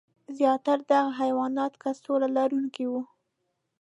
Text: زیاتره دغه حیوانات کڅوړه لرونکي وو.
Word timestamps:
زیاتره 0.37 0.83
دغه 0.91 1.11
حیوانات 1.21 1.73
کڅوړه 1.83 2.27
لرونکي 2.37 2.85
وو. 2.91 3.01